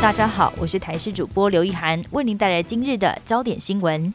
[0.00, 4.12] 大家好，我是台视主播刘一涵，为您带来今日的焦点新闻。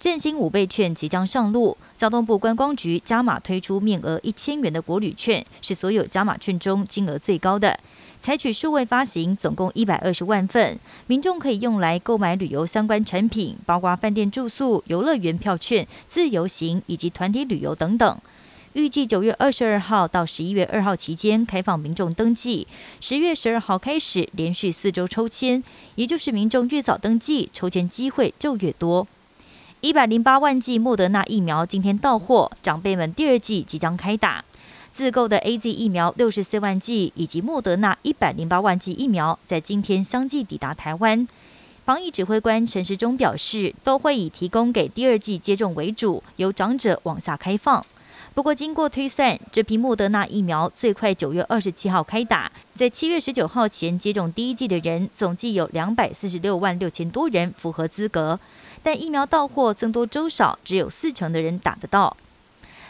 [0.00, 7.78] 振兴五倍券即将上路，交通部观光局加码推出面额一千元的国旅券，是所有加码券中金额最高的。
[8.22, 18.18] 采取数位发行，总共一百二十万份，民众可以用来购买旅游相关产品，包括饭店住宿、游乐园票券、自由行以及团体旅游等等。
[18.76, 22.66] 预计九月二十二号到十一月二号期间开放民众登记，
[23.00, 25.62] 十月十二号开始连续四周抽签，
[25.94, 29.08] 也就是民众越早登记，抽签机会就越多。
[29.80, 34.44] 一百零八万剂莫德纳疫苗今天到货，长辈们第二季即将开打。
[34.94, 41.26] 自购的 A Z 疫苗六十四万剂以及莫德纳一百零八万剂疫苗在今天相继抵达台湾。
[41.86, 47.82] 防疫指挥官陈时中表示，都会以提供给第二季接种为主，由长者往下开放。
[48.36, 58.38] 不过，经过推算，这批莫德纳疫苗最快九月二十七号开打，在七月十九号前接种第一剂的人，总计有两百四十六万六千多人符合资格。
[58.82, 62.14] 但疫苗到货增多周少，只有四成的人打得到。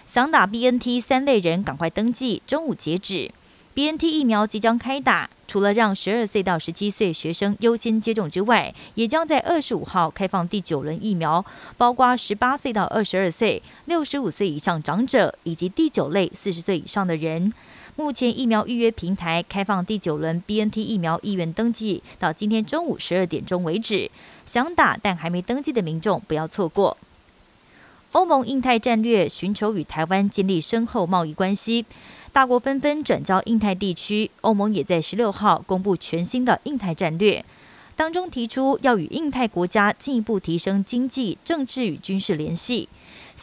[0.08, 3.30] 想打 BNT 三类人赶快登记，中午截止。
[3.76, 11.44] BNT 疫苗即将开打，除了让十二岁到十七岁学生优先接种之外，也将在二十五号开放第九轮疫苗，
[11.76, 17.52] 包括十八岁到二十二岁、六十五岁以上长者以及第九类四十岁以上的人。
[17.96, 24.10] 目前疫苗预约平台开放第九轮 BNT 疫苗意愿登记，到今天中午十二点钟为止。
[24.46, 26.96] 想打但还没登记的民众不要错过。
[28.16, 31.84] 欧盟印太战略寻求与台湾建立深厚贸易关系，
[32.32, 34.30] 大国纷纷转交印太地区。
[34.40, 37.44] 欧盟也在十六号公布全新的印太战略，
[37.94, 42.88] 当中提出要与印太国家进一步提升经济、政治与军事联系。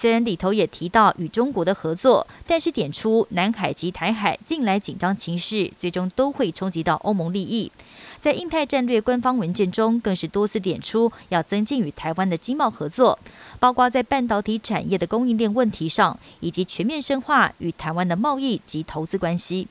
[0.03, 7.71] 虽然里头也提到与中国的合作，但是点出南海及台海近来紧张情势，最终都会冲击到欧盟利益。
[8.19, 13.17] 在印太战略官方文件中，更是多次点出要增进与台湾的经贸合作，
[13.61, 19.69] 包括在半导体产业的供应链问题上，以及全面深化与台湾的贸易及投资关系。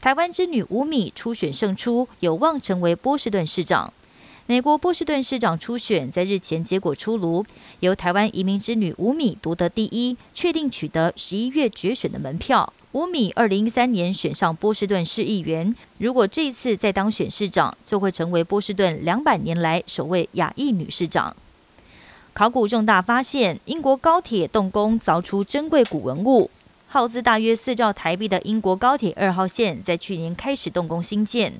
[0.00, 3.92] 台湾之女吴米初选胜出，有望成为波士顿市长。
[4.46, 7.46] 美国波士顿市长初选在日前结果出炉，
[7.78, 12.72] 由台湾移民之女吴米夺得第一，确定取得十一月决选的门票。
[12.90, 21.34] 吴米二零一三年选上波士顿市议员，如果这一次再当选市长，就会成为波士顿两百年来首位亚裔女市长。
[22.34, 26.50] 考古重大发现，英国高铁动工凿出珍贵古文物，
[26.92, 31.50] 耗资大约四兆台币的英国高铁二号线在去年开始动工兴建。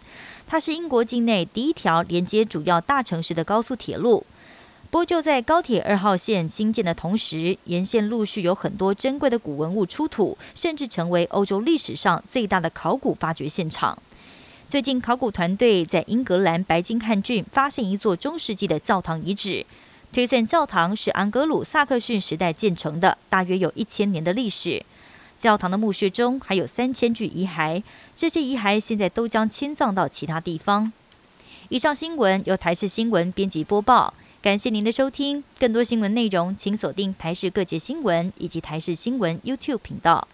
[0.47, 4.27] 它是英国境内第一条连接主要大城市的高速铁路。
[4.91, 13.97] 不过，就在高铁二号线新建的同时，沿线陆续有很多珍贵的古文物出土，甚至成为欧洲历史上最大的考古发掘现场。
[14.69, 19.65] 最近，考古团队在英格兰白金汉郡发现一座中世纪的教堂遗址，
[20.13, 24.85] 推算教堂是安格鲁萨克逊时代建成的，大约有一千年的历史。
[25.43, 27.83] 教堂的墓穴中还有三千具遗骸，
[28.15, 30.93] 这些遗骸现在都将迁葬到其他地方。
[31.69, 35.43] 以上新闻由台视新闻编辑播报，感谢您的收听。
[35.59, 40.29] 更多新闻内容，请锁定台视各界新闻以及台视新闻 YouTube 频道。